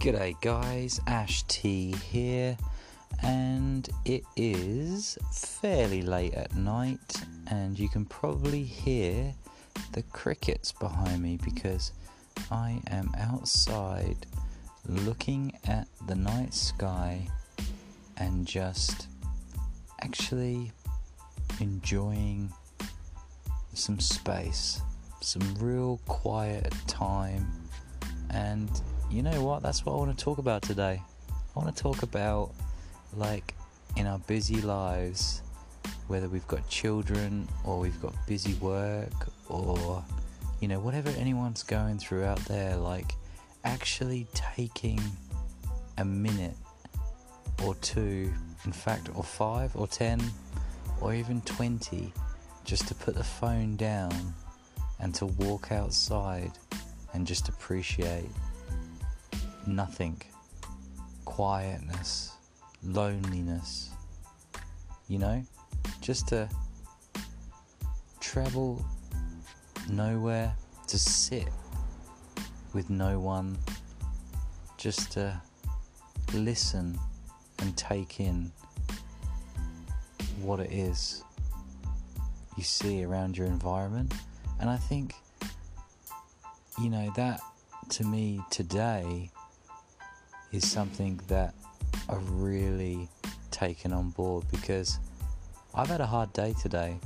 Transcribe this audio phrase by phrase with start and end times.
[0.00, 0.98] G'day, guys.
[1.06, 2.56] Ash T here,
[3.22, 9.34] and it is fairly late at night, and you can probably hear
[9.92, 11.92] the crickets behind me because
[12.50, 14.24] I am outside
[14.88, 17.28] looking at the night sky
[18.16, 19.06] and just
[20.00, 20.72] actually
[21.60, 22.50] enjoying
[23.74, 24.80] some space,
[25.20, 27.46] some real quiet time,
[28.30, 29.62] and you know what?
[29.62, 31.02] That's what I want to talk about today.
[31.30, 32.52] I want to talk about,
[33.16, 33.54] like,
[33.96, 35.42] in our busy lives,
[36.06, 39.12] whether we've got children or we've got busy work
[39.48, 40.04] or,
[40.60, 43.14] you know, whatever anyone's going through out there, like,
[43.64, 45.00] actually taking
[45.98, 46.56] a minute
[47.64, 48.32] or two,
[48.64, 50.22] in fact, or five or ten
[51.00, 52.12] or even 20
[52.64, 54.12] just to put the phone down
[55.00, 56.52] and to walk outside
[57.12, 58.30] and just appreciate
[59.70, 60.20] nothing,
[61.24, 62.34] quietness,
[62.82, 63.90] loneliness,
[65.08, 65.42] you know,
[66.00, 66.48] just to
[68.20, 68.84] travel
[69.88, 70.54] nowhere,
[70.86, 71.48] to sit
[72.72, 73.56] with no one,
[74.76, 75.40] just to
[76.34, 76.98] listen
[77.60, 78.52] and take in
[80.42, 81.22] what it is
[82.60, 84.12] you see around your environment.
[84.60, 85.14] And I think,
[86.78, 87.40] you know, that
[87.90, 89.30] to me today
[90.52, 91.54] is something that
[92.08, 93.08] I've really
[93.50, 94.98] taken on board because
[95.74, 96.98] I've had a hard day today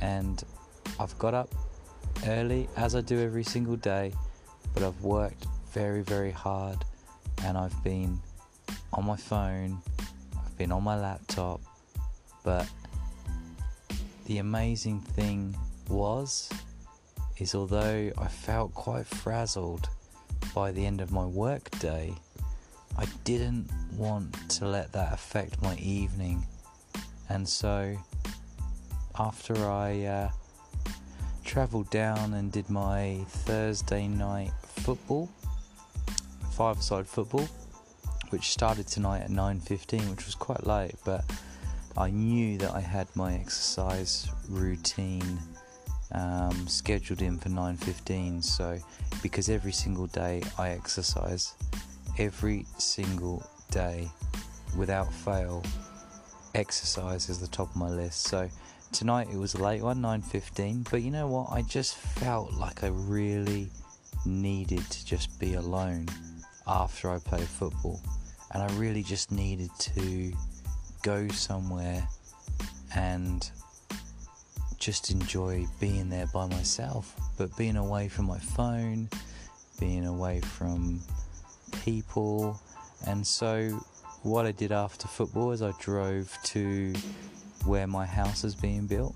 [0.00, 0.42] and
[0.98, 1.48] I've got up
[2.26, 4.12] early as I do every single day,
[4.74, 6.84] but I've worked very, very hard
[7.44, 8.18] and I've been
[8.92, 9.80] on my phone,
[10.36, 11.60] I've been on my laptop,
[12.42, 12.68] but
[14.26, 15.56] the amazing thing
[15.88, 16.50] was
[17.38, 19.88] is although I felt quite frazzled
[20.54, 22.14] by the end of my work day,
[22.98, 26.46] I didn't want to let that affect my evening.
[27.28, 27.96] And so,
[29.18, 30.30] after I uh,
[31.44, 35.28] travelled down and did my Thursday night football,
[36.52, 37.48] five-a-side football,
[38.30, 41.24] which started tonight at 9:15, which was quite late, but
[41.96, 45.38] I knew that I had my exercise routine
[46.12, 48.42] um, scheduled in for 9:15.
[48.42, 48.78] So,
[49.22, 51.54] because every single day I exercise,
[52.20, 54.06] every single day
[54.76, 55.64] without fail.
[56.54, 58.24] Exercise is the top of my list.
[58.24, 58.48] So
[58.92, 61.50] tonight it was a late one 9.15 but you know what?
[61.50, 63.70] I just felt like i really
[64.26, 66.06] needed to just be alone
[66.66, 68.00] after i played football.
[68.52, 70.32] And i really just needed to
[71.02, 72.06] go somewhere
[72.94, 73.50] and
[74.78, 77.16] just enjoy being there by myself.
[77.38, 79.08] But being away from my phone
[79.80, 81.00] being away from
[81.84, 82.60] people.
[83.06, 83.80] And so,
[84.22, 86.92] what I did after football is I drove to
[87.64, 89.14] where my house is being built,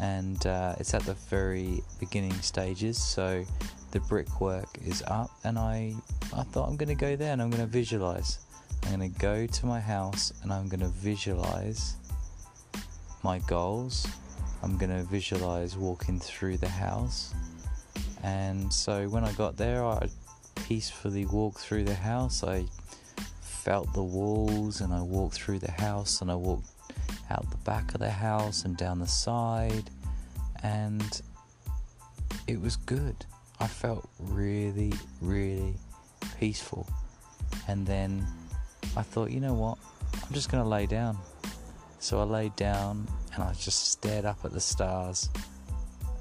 [0.00, 3.00] and uh, it's at the very beginning stages.
[3.02, 3.44] So,
[3.92, 5.94] the brickwork is up, and I,
[6.36, 8.40] I thought I'm going to go there and I'm going to visualize.
[8.82, 11.96] I'm going to go to my house and I'm going to visualize
[13.22, 14.06] my goals.
[14.62, 17.34] I'm going to visualize walking through the house.
[18.22, 20.08] And so when I got there, I
[20.64, 22.42] peacefully walked through the house.
[22.42, 22.64] I
[23.42, 26.68] felt the walls and I walked through the house and I walked
[27.30, 29.90] out the back of the house and down the side
[30.62, 31.20] and
[32.46, 33.14] it was good.
[33.60, 35.74] I felt really, really
[36.40, 36.88] peaceful.
[37.68, 38.26] And then
[38.96, 39.76] I thought, you know what?
[40.14, 41.18] I'm just going to lay down.
[41.98, 45.28] So I laid down and I just stared up at the stars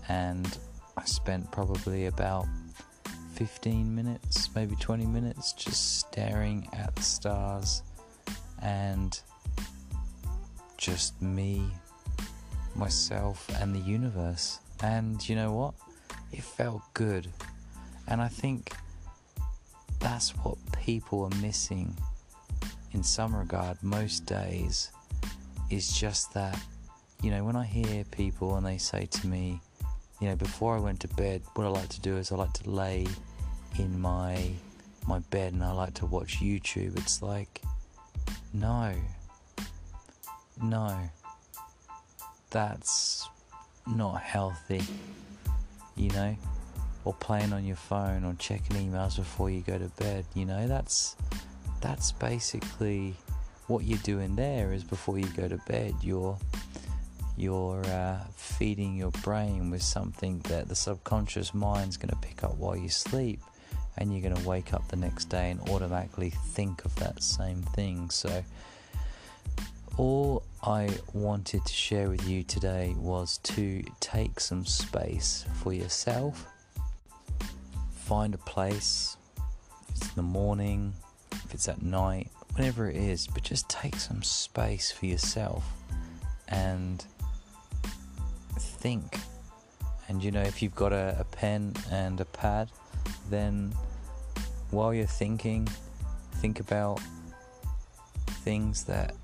[0.10, 0.58] and
[0.98, 2.46] I spent probably about
[3.34, 7.82] 15 minutes, maybe 20 minutes, just staring at the stars
[8.62, 9.20] and
[10.78, 11.68] just me,
[12.76, 14.60] myself, and the universe.
[14.84, 15.74] And you know what?
[16.31, 17.28] It felt good.
[18.07, 18.74] And I think
[20.00, 21.96] that's what people are missing
[22.92, 24.92] in some regard most days
[25.72, 26.60] is just that
[27.24, 29.60] you know when i hear people and they say to me
[30.24, 32.54] you know, before I went to bed, what I like to do is I like
[32.54, 33.06] to lay
[33.80, 34.52] in my
[35.08, 36.98] my bed and I like to watch YouTube.
[36.98, 37.62] It's like,
[38.54, 38.94] no,
[40.62, 40.98] no,
[42.50, 43.28] that's
[43.88, 44.81] not healthy,
[45.96, 46.36] you know.
[47.06, 50.68] Or playing on your phone or checking emails before you go to bed, you know.
[50.68, 51.18] That's
[51.81, 53.16] that's basically
[53.68, 54.72] what you're doing there.
[54.72, 56.38] Is before you go to bed, you're
[57.36, 62.56] you're uh, feeding your brain with something that the subconscious mind's going to pick up
[62.56, 63.42] while you sleep
[63.98, 67.62] and you're going to wake up the next day and automatically think of that same
[67.62, 68.10] thing.
[68.10, 68.44] So,
[69.98, 76.48] all I wanted to share with you today was to take some space for yourself.
[77.94, 79.18] Find a place,
[79.88, 80.94] if it's in the morning,
[81.31, 85.63] if it's at night, whatever it is, but just take some space for yourself
[86.48, 87.06] and
[88.57, 89.19] think.
[90.07, 92.69] And you know, if you've got a, a pen and a pad,
[93.30, 93.74] then
[94.72, 95.68] while you're thinking,
[96.36, 97.00] think about
[98.44, 99.16] things that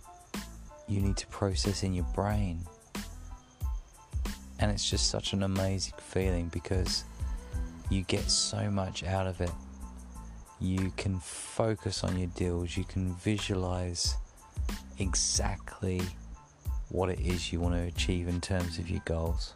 [0.88, 2.62] you need to process in your brain.
[4.60, 7.04] And it's just such an amazing feeling because
[7.90, 9.52] you get so much out of it.
[10.60, 14.16] You can focus on your deals, you can visualize
[14.98, 16.02] exactly
[16.90, 19.54] what it is you want to achieve in terms of your goals.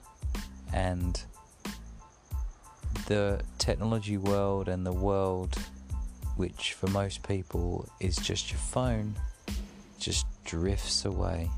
[0.72, 1.22] And
[3.08, 5.58] the technology world and the world,
[6.36, 9.16] which for most people is just your phone,
[10.00, 11.50] just drifts away.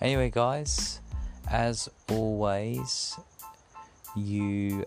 [0.00, 1.00] Anyway, guys,
[1.50, 3.16] as always,
[4.16, 4.84] you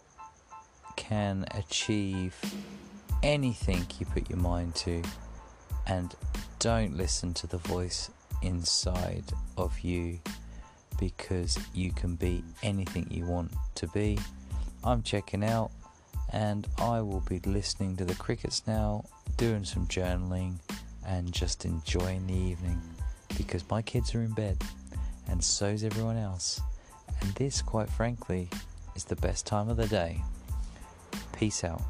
[0.95, 2.35] can achieve
[3.23, 5.01] anything you put your mind to,
[5.87, 6.15] and
[6.59, 8.09] don't listen to the voice
[8.41, 9.23] inside
[9.57, 10.19] of you
[10.99, 14.17] because you can be anything you want to be.
[14.85, 15.71] I'm checking out
[16.31, 19.05] and I will be listening to the crickets now,
[19.37, 20.59] doing some journaling
[21.07, 22.81] and just enjoying the evening
[23.37, 24.57] because my kids are in bed
[25.27, 26.61] and so's everyone else.
[27.21, 28.49] And this, quite frankly,
[28.95, 30.21] is the best time of the day.
[31.33, 31.81] Peace out.